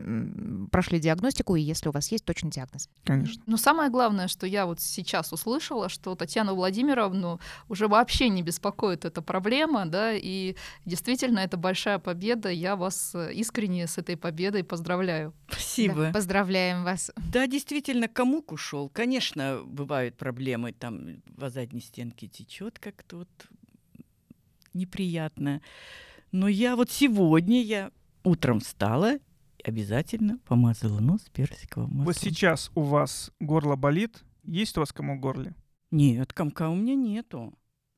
прошли 0.71 0.99
диагностику 0.99 1.55
и 1.55 1.61
если 1.61 1.89
у 1.89 1.91
вас 1.91 2.11
есть 2.11 2.23
точный 2.25 2.51
диагноз. 2.51 2.89
Конечно. 3.03 3.41
Но 3.47 3.57
самое 3.57 3.89
главное, 3.89 4.27
что 4.27 4.45
я 4.45 4.67
вот 4.67 4.79
сейчас 4.79 5.33
услышала, 5.33 5.89
что 5.89 6.15
Татьяну 6.15 6.53
Владимировну 6.53 7.39
уже 7.69 7.87
вообще 7.87 8.29
не 8.29 8.43
беспокоит 8.43 9.03
эта 9.03 9.23
проблема, 9.23 9.87
да, 9.87 10.13
и 10.13 10.55
действительно 10.85 11.39
это 11.39 11.57
большая 11.57 11.97
победа. 11.97 12.49
Я 12.49 12.75
вас 12.75 13.15
э, 13.15 13.33
искренне 13.33 13.87
с 13.87 13.97
этой 13.97 14.15
победой 14.15 14.63
поздравляю. 14.63 15.33
Спасибо. 15.49 15.95
Да, 15.95 16.11
поздравляем 16.11 16.83
вас. 16.83 17.11
Да, 17.31 17.47
действительно, 17.47 18.07
комок 18.07 18.51
ушел. 18.51 18.89
Конечно, 18.89 19.61
бывают 19.65 20.17
проблемы, 20.17 20.71
там 20.71 21.23
в 21.25 21.49
задней 21.49 21.81
стенке 21.81 22.27
течет 22.27 22.77
как-то 22.77 23.17
вот 23.17 23.29
неприятно. 24.73 25.61
Но 26.31 26.47
я 26.47 26.75
вот 26.75 26.89
сегодня 26.89 27.61
я 27.61 27.91
утром 28.23 28.59
встала, 28.59 29.17
обязательно 29.63 30.39
помазала 30.47 30.99
нос 30.99 31.21
персиковым 31.33 31.89
маслом. 31.89 32.05
Вот 32.05 32.17
сейчас 32.17 32.71
у 32.75 32.81
вас 32.81 33.31
горло 33.39 33.75
болит? 33.75 34.23
Есть 34.43 34.77
у 34.77 34.79
вас 34.79 34.91
комок 34.91 35.17
в 35.17 35.21
горле? 35.21 35.55
Нет, 35.91 36.33
комка 36.33 36.69
у 36.69 36.75
меня 36.75 36.95
нету. 36.95 37.53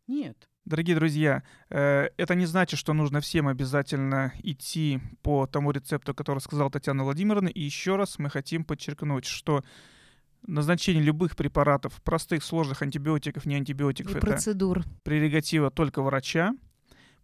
Нет. 0.07 0.49
Дорогие 0.65 0.95
друзья, 0.95 1.43
э, 1.69 2.09
это 2.17 2.35
не 2.35 2.45
значит, 2.45 2.79
что 2.79 2.93
нужно 2.93 3.19
всем 3.19 3.47
обязательно 3.47 4.33
идти 4.43 4.99
по 5.21 5.45
тому 5.45 5.71
рецепту, 5.71 6.13
который 6.13 6.39
сказала 6.39 6.71
Татьяна 6.71 7.03
Владимировна. 7.03 7.49
И 7.49 7.61
еще 7.61 7.97
раз 7.97 8.17
мы 8.17 8.29
хотим 8.29 8.63
подчеркнуть, 8.63 9.25
что 9.25 9.63
назначение 10.47 11.03
любых 11.03 11.35
препаратов, 11.35 12.01
простых, 12.01 12.43
сложных 12.43 12.81
антибиотиков, 12.81 13.45
не 13.45 13.55
антибиотиков, 13.55 14.15
и 14.15 14.17
это 14.17 14.25
процедур. 14.25 14.83
прерогатива 15.03 15.69
только 15.69 16.01
врача 16.01 16.55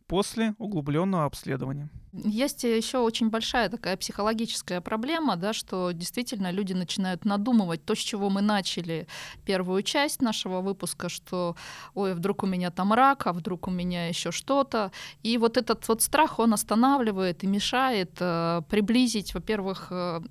после 0.10 0.56
углубленного 0.58 1.26
обследования. 1.26 1.90
Есть 2.12 2.64
еще 2.64 2.98
очень 2.98 3.30
большая 3.30 3.70
такая 3.70 3.96
психологическая 3.96 4.82
проблема, 4.82 5.36
да, 5.36 5.54
что 5.54 5.92
действительно 5.92 6.50
люди 6.50 6.74
начинают 6.74 7.24
надумывать 7.24 7.86
то, 7.86 7.94
с 7.94 8.00
чего 8.00 8.32
мы 8.32 8.42
начали 8.42 9.08
первую 9.46 9.84
часть 9.84 10.22
нашего 10.22 10.62
выпуска, 10.62 11.08
что 11.08 11.56
ой, 11.94 12.16
вдруг 12.16 12.42
у 12.42 12.48
меня 12.48 12.72
там 12.72 12.94
рак, 12.94 13.28
а 13.28 13.34
вдруг 13.34 13.68
у 13.68 13.72
меня 13.72 14.08
еще 14.08 14.32
что-то. 14.32 14.92
И 15.22 15.38
вот 15.38 15.56
этот 15.58 15.88
вот 15.88 16.02
страх, 16.02 16.40
он 16.40 16.54
останавливает 16.54 17.44
и 17.44 17.48
мешает 17.48 18.18
э, 18.20 18.64
приблизить, 18.70 19.36
во-первых, 19.36 19.90
э, 19.92 20.22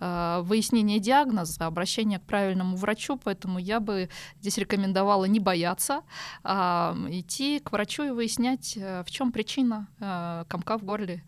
э, 0.00 0.40
выяснение 0.42 0.98
диагноза, 0.98 1.66
обращение 1.66 2.18
к 2.18 2.22
правильному 2.22 2.76
врачу, 2.76 3.16
поэтому 3.16 3.60
я 3.60 3.78
бы 3.78 4.08
здесь 4.40 4.58
рекомендовала 4.58 5.26
не 5.26 5.38
бояться, 5.38 6.02
а 6.42 6.96
идти 7.10 7.60
к 7.60 7.70
врачу 7.70 8.02
и 8.02 8.10
выяснять, 8.10 8.76
э, 8.76 9.04
в 9.06 9.10
чем 9.12 9.27
причина 9.32 9.88
э, 10.00 10.44
комка 10.48 10.78
в 10.78 10.84
горле. 10.84 11.22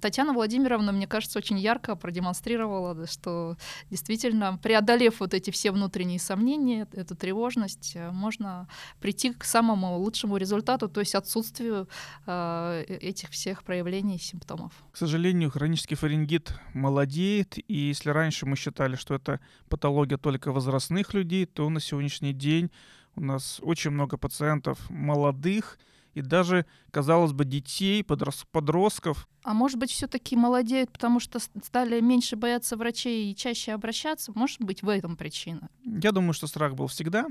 Татьяна 0.00 0.32
Владимировна, 0.32 0.92
мне 0.92 1.06
кажется, 1.06 1.38
очень 1.38 1.58
ярко 1.58 1.94
продемонстрировала, 1.94 3.06
что 3.06 3.56
действительно, 3.90 4.58
преодолев 4.60 5.20
вот 5.20 5.34
эти 5.34 5.50
все 5.50 5.70
внутренние 5.70 6.18
сомнения, 6.18 6.88
эту 6.92 7.14
тревожность, 7.14 7.92
э, 7.94 8.10
можно 8.10 8.68
прийти 9.00 9.32
к 9.32 9.44
самому 9.44 9.98
лучшему 9.98 10.36
результату, 10.36 10.88
то 10.88 11.00
есть 11.00 11.14
отсутствию 11.14 11.88
э, 12.26 12.84
э, 12.88 12.94
этих 12.96 13.30
всех 13.30 13.62
проявлений 13.62 14.16
и 14.16 14.20
симптомов. 14.20 14.72
К 14.90 14.96
сожалению, 14.96 15.50
хронический 15.50 15.94
фарингит 15.94 16.54
молодеет, 16.74 17.58
и 17.68 17.76
если 17.76 18.10
раньше 18.10 18.46
мы 18.46 18.56
считали, 18.56 18.96
что 18.96 19.14
это 19.14 19.40
патология 19.68 20.18
только 20.18 20.50
возрастных 20.50 21.14
людей, 21.14 21.46
то 21.46 21.68
на 21.70 21.80
сегодняшний 21.80 22.32
день 22.32 22.70
у 23.14 23.20
нас 23.20 23.60
очень 23.62 23.90
много 23.90 24.16
пациентов 24.16 24.78
молодых, 24.90 25.78
и 26.18 26.22
даже, 26.22 26.66
казалось 26.90 27.32
бы, 27.32 27.44
детей, 27.44 28.04
подростков. 28.04 29.28
А 29.44 29.54
может 29.54 29.78
быть, 29.78 29.90
все-таки 29.90 30.36
молодеют, 30.36 30.90
потому 30.90 31.20
что 31.20 31.38
стали 31.38 32.00
меньше 32.00 32.36
бояться 32.36 32.76
врачей 32.76 33.30
и 33.30 33.36
чаще 33.36 33.72
обращаться? 33.72 34.32
Может 34.34 34.60
быть, 34.60 34.82
в 34.82 34.88
этом 34.88 35.16
причина? 35.16 35.68
Я 35.84 36.12
думаю, 36.12 36.32
что 36.32 36.46
страх 36.46 36.74
был 36.74 36.88
всегда 36.88 37.26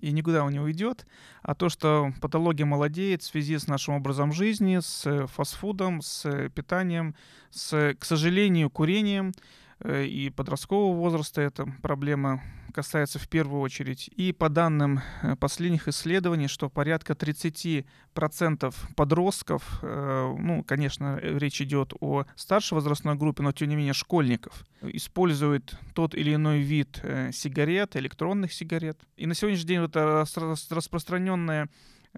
и 0.00 0.12
никуда 0.12 0.44
он 0.44 0.52
не 0.52 0.60
уйдет. 0.60 1.06
А 1.42 1.54
то, 1.54 1.70
что 1.70 2.12
патология 2.20 2.66
молодеет 2.66 3.22
в 3.22 3.26
связи 3.26 3.56
с 3.56 3.66
нашим 3.66 3.94
образом 3.94 4.32
жизни, 4.32 4.80
с 4.82 5.26
фастфудом, 5.28 6.02
с 6.02 6.50
питанием, 6.50 7.14
с, 7.50 7.94
к 7.98 8.04
сожалению, 8.04 8.68
курением 8.68 9.32
э, 9.80 10.04
и 10.04 10.28
подросткового 10.28 10.94
возраста, 10.94 11.40
эта 11.40 11.66
проблема 11.80 12.42
касается 12.74 13.18
в 13.18 13.28
первую 13.28 13.62
очередь. 13.62 14.10
И 14.16 14.32
по 14.32 14.48
данным 14.48 15.00
э, 15.22 15.36
последних 15.36 15.88
исследований, 15.88 16.48
что 16.48 16.68
порядка 16.68 17.14
30% 17.14 18.74
подростков, 18.96 19.78
э, 19.82 20.34
ну, 20.38 20.64
конечно, 20.64 21.18
речь 21.22 21.62
идет 21.62 21.94
о 22.00 22.24
старшей 22.34 22.74
возрастной 22.74 23.14
группе, 23.14 23.42
но 23.42 23.52
тем 23.52 23.68
не 23.68 23.76
менее 23.76 23.94
школьников, 23.94 24.66
используют 24.82 25.78
тот 25.94 26.14
или 26.14 26.34
иной 26.34 26.60
вид 26.60 27.00
э, 27.02 27.30
сигарет, 27.32 27.96
электронных 27.96 28.52
сигарет. 28.52 28.98
И 29.16 29.26
на 29.26 29.34
сегодняшний 29.34 29.68
день 29.68 29.80
вот 29.80 29.96
распространенная 29.96 31.68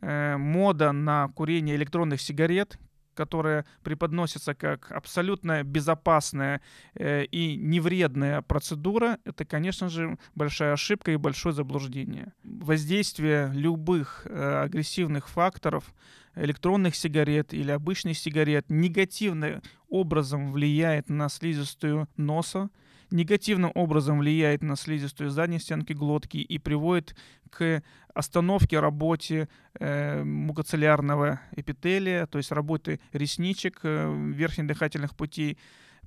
мода 0.02 0.92
на 0.92 1.28
курение 1.28 1.74
электронных 1.74 2.20
сигарет, 2.20 2.78
которая 3.16 3.64
преподносится 3.82 4.54
как 4.54 4.92
абсолютно 4.92 5.64
безопасная 5.64 6.60
э, 6.94 7.24
и 7.24 7.56
невредная 7.56 8.42
процедура, 8.42 9.18
это, 9.24 9.44
конечно 9.44 9.88
же, 9.88 10.18
большая 10.34 10.74
ошибка 10.74 11.10
и 11.10 11.16
большое 11.16 11.54
заблуждение. 11.54 12.32
Воздействие 12.44 13.50
любых 13.52 14.26
э, 14.26 14.62
агрессивных 14.62 15.28
факторов 15.28 15.92
электронных 16.36 16.94
сигарет 16.94 17.54
или 17.54 17.70
обычных 17.70 18.18
сигарет 18.18 18.66
негативным 18.68 19.62
образом 19.88 20.52
влияет 20.52 21.08
на 21.08 21.28
слизистую 21.28 22.08
носа, 22.16 22.68
негативным 23.10 23.72
образом 23.74 24.18
влияет 24.18 24.62
на 24.62 24.76
слизистую 24.76 25.30
задней 25.30 25.58
стенки 25.58 25.92
глотки 25.92 26.38
и 26.38 26.58
приводит 26.58 27.16
к 27.50 27.82
остановке 28.14 28.80
работе 28.80 29.48
э, 29.78 30.22
мукоцеллярного 30.22 31.40
эпителия, 31.52 32.26
то 32.26 32.38
есть 32.38 32.52
работы 32.52 33.00
ресничек, 33.12 33.80
э, 33.82 34.32
верхних 34.32 34.66
дыхательных 34.66 35.14
путей, 35.14 35.58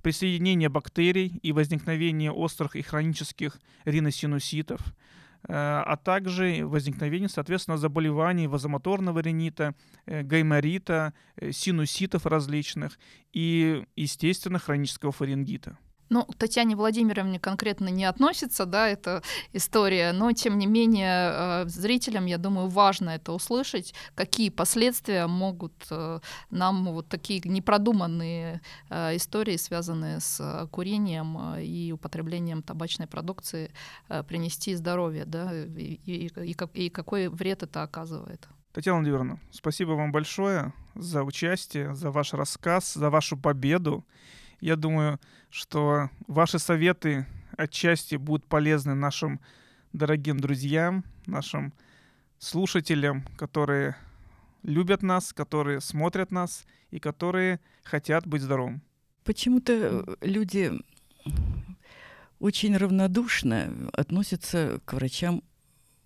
присоединение 0.02 0.70
бактерий 0.70 1.40
и 1.42 1.52
возникновение 1.52 2.32
острых 2.32 2.76
и 2.76 2.82
хронических 2.82 3.60
риносинуситов, 3.86 4.82
э, 4.82 5.54
а 5.54 5.98
также 5.98 6.66
возникновение, 6.66 7.30
соответственно, 7.30 7.78
заболеваний 7.78 8.48
вазомоторного 8.48 9.20
ринита, 9.20 9.76
э, 10.06 10.24
гайморита, 10.24 11.14
э, 11.36 11.52
синуситов 11.52 12.26
различных 12.26 13.00
и, 13.34 13.84
естественно, 13.96 14.60
хронического 14.60 15.12
фарингита. 15.12 15.78
Ну, 16.10 16.26
к 16.26 16.36
Татьяне 16.36 16.76
Владимировне 16.76 17.40
конкретно 17.40 17.90
не 17.90 18.06
относится, 18.06 18.66
да, 18.66 18.88
эта 18.88 19.22
история, 19.54 20.12
но 20.12 20.32
тем 20.32 20.58
не 20.58 20.66
менее 20.66 21.32
э, 21.32 21.66
зрителям, 21.68 22.26
я 22.26 22.38
думаю, 22.38 22.68
важно 22.68 23.12
это 23.12 23.32
услышать, 23.32 23.94
какие 24.16 24.50
последствия 24.50 25.28
могут 25.28 25.74
э, 25.92 26.20
нам 26.50 26.86
вот 26.86 27.08
такие 27.08 27.42
непродуманные 27.46 28.62
э, 28.90 29.16
истории, 29.16 29.58
связанные 29.58 30.20
с 30.20 30.68
курением 30.72 31.56
и 31.60 31.92
употреблением 31.92 32.64
табачной 32.64 33.08
продукции, 33.08 33.72
принести 34.28 34.76
здоровье, 34.76 35.26
да, 35.26 35.52
и, 35.54 36.00
и, 36.06 36.32
и, 36.74 36.90
какой 36.90 37.28
вред 37.28 37.64
это 37.64 37.84
оказывает. 37.84 38.48
Татьяна 38.74 39.00
Владимировна, 39.00 39.40
спасибо 39.52 39.92
вам 39.92 40.12
большое 40.12 40.74
за 40.96 41.24
участие, 41.24 41.96
за 41.96 42.12
ваш 42.12 42.34
рассказ, 42.34 42.94
за 42.94 43.10
вашу 43.10 43.38
победу. 43.38 44.06
Я 44.62 44.76
думаю, 44.76 45.20
что 45.50 46.10
ваши 46.28 46.60
советы 46.60 47.26
отчасти 47.58 48.16
будут 48.16 48.46
полезны 48.46 48.94
нашим 48.94 49.40
дорогим 49.94 50.40
друзьям, 50.40 51.04
нашим 51.26 51.74
слушателям, 52.38 53.26
которые 53.38 53.96
любят 54.64 55.02
нас, 55.02 55.34
которые 55.34 55.82
смотрят 55.82 56.32
нас 56.32 56.66
и 56.92 57.00
которые 57.00 57.60
хотят 57.84 58.28
быть 58.28 58.42
здоровым. 58.42 58.82
Почему-то 59.24 59.74
э, 59.74 60.16
люди 60.22 60.72
очень 62.40 62.76
равнодушно 62.76 63.90
относятся 63.94 64.80
к 64.86 64.94
врачам 64.94 65.44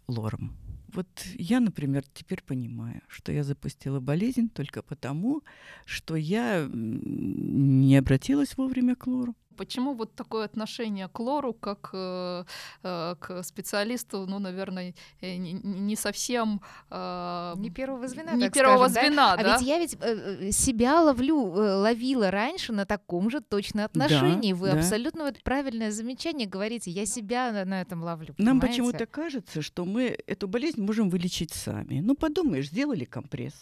лором. 0.07 0.62
Вот 0.93 1.07
я, 1.35 1.59
например, 1.59 2.03
теперь 2.13 2.43
понимаю, 2.43 3.01
что 3.07 3.31
я 3.31 3.43
запустила 3.43 3.99
болезнь 3.99 4.49
только 4.49 4.81
потому, 4.81 5.41
что 5.85 6.15
я 6.15 6.69
не 6.71 7.97
обратилась 7.97 8.57
вовремя 8.57 8.95
к 8.95 9.07
лору. 9.07 9.35
Почему 9.53 9.93
вот 9.93 10.15
такое 10.15 10.45
отношение 10.45 11.07
к 11.07 11.19
лору, 11.19 11.53
как 11.53 11.89
э, 11.93 12.43
э, 12.83 13.15
к 13.19 13.43
специалисту, 13.43 14.25
ну, 14.27 14.39
наверное, 14.39 14.93
э, 15.21 15.35
не, 15.37 15.53
не 15.53 15.95
совсем... 15.95 16.61
Э, 16.89 17.53
не 17.57 17.69
первого 17.69 18.07
звена, 18.07 18.33
Не 18.33 18.49
первого 18.49 18.87
скажем, 18.87 19.09
звена, 19.09 19.37
да? 19.37 19.43
да? 19.43 19.55
А 19.55 19.57
ведь 19.57 19.67
я 19.67 19.79
ведь 19.79 19.97
э, 19.99 20.51
себя 20.51 21.01
ловлю, 21.01 21.53
э, 21.55 21.75
ловила 21.75 22.31
раньше 22.31 22.73
на 22.73 22.85
таком 22.85 23.29
же 23.29 23.41
точно 23.41 23.85
отношении. 23.85 24.53
Да, 24.53 24.59
Вы 24.59 24.71
да. 24.71 24.77
абсолютно 24.77 25.23
вот 25.25 25.41
правильное 25.43 25.91
замечание 25.91 26.47
говорите. 26.47 26.91
Я 26.91 27.05
себя 27.05 27.51
на, 27.51 27.65
на 27.65 27.81
этом 27.81 28.03
ловлю. 28.03 28.33
Нам 28.37 28.59
почему-то 28.59 29.05
кажется, 29.05 29.61
что 29.61 29.85
мы 29.85 30.17
эту 30.27 30.47
болезнь 30.47 30.81
можем 30.81 31.09
вылечить 31.09 31.51
сами. 31.51 32.01
Ну, 32.01 32.15
подумаешь, 32.15 32.67
сделали 32.67 33.05
компресс 33.05 33.53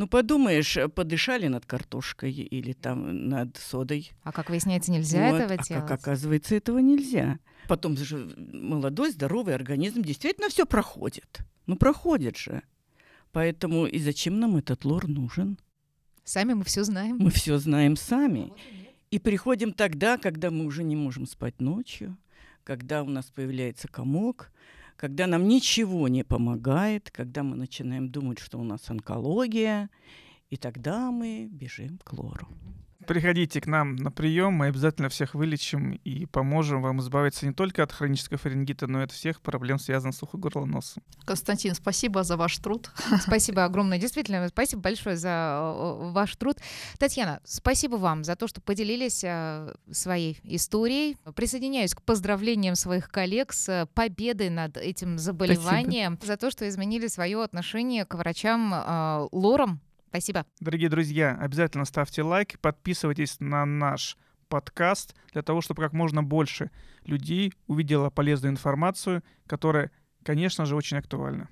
ну, 0.00 0.06
подумаешь, 0.06 0.78
э, 0.78 0.88
подышали 0.88 1.48
над 1.48 1.66
картошкой 1.66 2.32
или 2.32 2.72
там 2.72 3.28
над 3.28 3.58
содой. 3.58 4.12
А 4.22 4.32
как 4.32 4.48
выясняется, 4.48 4.90
нельзя 4.90 5.28
вот. 5.28 5.40
этого 5.40 5.60
а 5.60 5.62
делать? 5.62 5.86
как 5.86 5.90
оказывается, 5.90 6.54
этого 6.54 6.78
нельзя. 6.78 7.38
Потом 7.68 7.98
же 7.98 8.34
молодой, 8.38 9.10
здоровый 9.10 9.54
организм 9.54 10.00
действительно 10.00 10.48
все 10.48 10.64
проходит. 10.64 11.40
Ну, 11.66 11.76
проходит 11.76 12.38
же. 12.38 12.62
Поэтому 13.32 13.84
и 13.84 13.98
зачем 13.98 14.40
нам 14.40 14.56
этот 14.56 14.86
лор 14.86 15.06
нужен? 15.06 15.58
Сами 16.24 16.54
мы 16.54 16.64
все 16.64 16.82
знаем. 16.82 17.18
Мы 17.18 17.30
все 17.30 17.58
знаем 17.58 17.94
сами. 17.94 18.54
И 19.10 19.18
приходим 19.18 19.74
тогда, 19.74 20.16
когда 20.16 20.50
мы 20.50 20.64
уже 20.64 20.82
не 20.82 20.96
можем 20.96 21.26
спать 21.26 21.60
ночью, 21.60 22.16
когда 22.64 23.02
у 23.02 23.10
нас 23.10 23.26
появляется 23.26 23.86
комок, 23.86 24.50
когда 25.00 25.26
нам 25.26 25.48
ничего 25.48 26.08
не 26.08 26.24
помогает, 26.24 27.10
когда 27.10 27.42
мы 27.42 27.56
начинаем 27.56 28.10
думать, 28.10 28.38
что 28.38 28.58
у 28.58 28.64
нас 28.64 28.90
онкология, 28.90 29.88
и 30.50 30.58
тогда 30.58 31.10
мы 31.10 31.48
бежим 31.50 31.98
к 32.04 32.12
лору. 32.12 32.46
Приходите 33.06 33.60
к 33.60 33.66
нам 33.66 33.96
на 33.96 34.10
прием, 34.10 34.52
мы 34.52 34.66
обязательно 34.66 35.08
всех 35.08 35.34
вылечим 35.34 35.92
и 36.04 36.26
поможем 36.26 36.82
вам 36.82 37.00
избавиться 37.00 37.46
не 37.46 37.52
только 37.52 37.82
от 37.82 37.92
хронического 37.92 38.38
фарингита, 38.38 38.86
но 38.86 39.00
и 39.00 39.04
от 39.04 39.12
всех 39.12 39.40
проблем, 39.40 39.78
связанных 39.78 40.14
с 40.14 40.22
ухом 40.22 40.40
горла 40.40 40.66
носом. 40.66 41.02
Константин, 41.24 41.74
спасибо 41.74 42.22
за 42.22 42.36
ваш 42.36 42.58
труд. 42.58 42.90
Спасибо 43.20 43.64
огромное. 43.64 43.98
Действительно, 43.98 44.48
спасибо 44.48 44.82
большое 44.82 45.16
за 45.16 45.28
э, 45.28 46.10
ваш 46.10 46.36
труд. 46.36 46.58
Татьяна, 46.98 47.40
спасибо 47.44 47.96
вам 47.96 48.24
за 48.24 48.36
то, 48.36 48.46
что 48.46 48.60
поделились 48.60 49.22
э, 49.24 49.74
своей 49.90 50.38
историей. 50.44 51.16
Присоединяюсь 51.34 51.94
к 51.94 52.02
поздравлениям 52.02 52.74
своих 52.74 53.10
коллег 53.10 53.52
с 53.52 53.88
победой 53.94 54.50
над 54.50 54.76
этим 54.76 55.18
заболеванием, 55.18 56.14
спасибо. 56.14 56.26
за 56.26 56.36
то, 56.36 56.50
что 56.50 56.68
изменили 56.68 57.06
свое 57.06 57.42
отношение 57.42 58.04
к 58.04 58.14
врачам 58.14 58.72
э, 58.74 59.28
лором 59.32 59.80
Спасибо. 60.10 60.44
Дорогие 60.58 60.88
друзья, 60.88 61.38
обязательно 61.40 61.84
ставьте 61.84 62.22
лайк, 62.22 62.58
подписывайтесь 62.58 63.38
на 63.38 63.64
наш 63.64 64.18
подкаст 64.48 65.14
для 65.32 65.42
того, 65.42 65.60
чтобы 65.60 65.82
как 65.82 65.92
можно 65.92 66.24
больше 66.24 66.72
людей 67.04 67.54
увидела 67.68 68.10
полезную 68.10 68.50
информацию, 68.50 69.22
которая, 69.46 69.92
конечно 70.24 70.66
же, 70.66 70.74
очень 70.74 70.96
актуальна. 70.96 71.48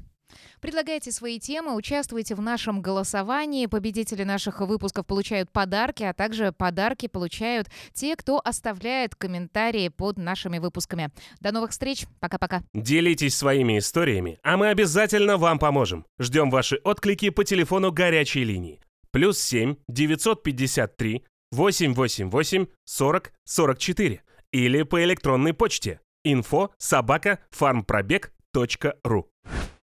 Предлагайте 0.60 1.12
свои 1.12 1.38
темы, 1.38 1.74
участвуйте 1.74 2.34
в 2.34 2.40
нашем 2.40 2.82
голосовании. 2.82 3.66
Победители 3.66 4.24
наших 4.24 4.60
выпусков 4.60 5.06
получают 5.06 5.50
подарки, 5.50 6.02
а 6.02 6.12
также 6.12 6.52
подарки 6.52 7.08
получают 7.08 7.68
те, 7.92 8.16
кто 8.16 8.40
оставляет 8.44 9.14
комментарии 9.14 9.88
под 9.88 10.18
нашими 10.18 10.58
выпусками. 10.58 11.10
До 11.40 11.52
новых 11.52 11.70
встреч. 11.70 12.06
Пока-пока. 12.20 12.62
Делитесь 12.74 13.36
своими 13.36 13.78
историями, 13.78 14.38
а 14.42 14.56
мы 14.56 14.68
обязательно 14.68 15.36
вам 15.36 15.58
поможем. 15.58 16.06
Ждем 16.18 16.50
ваши 16.50 16.80
отклики 16.84 17.30
по 17.30 17.44
телефону 17.44 17.92
горячей 17.92 18.44
линии. 18.44 18.80
Плюс 19.10 19.38
7 19.40 19.76
953 19.88 21.24
888 21.52 22.66
40 22.84 23.32
44 23.44 24.22
или 24.52 24.82
по 24.82 25.02
электронной 25.02 25.54
почте 25.54 26.00
info 26.26 26.70
собака 26.78 27.38
farmprobег.ру. 27.50 29.30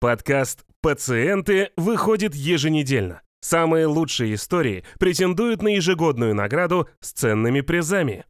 Подкаст 0.03 0.65
«Пациенты» 0.81 1.71
выходит 1.77 2.35
еженедельно. 2.35 3.23
Самые 3.41 3.87
лучшие 3.87 4.35
истории 4.35 4.83
претендуют 4.99 5.62
на 5.62 5.77
ежегодную 5.77 6.35
награду 6.35 6.88
с 6.99 7.12
ценными 7.12 7.61
призами. 7.61 8.25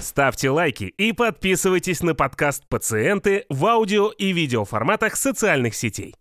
Ставьте 0.00 0.48
лайки 0.48 0.84
и 0.84 1.12
подписывайтесь 1.12 2.02
на 2.02 2.14
подкаст 2.14 2.66
«Пациенты» 2.70 3.44
в 3.50 3.66
аудио 3.66 4.08
и 4.08 4.32
видеоформатах 4.32 5.14
социальных 5.14 5.74
сетей. 5.74 6.14